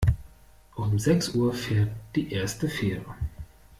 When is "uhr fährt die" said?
1.35-2.33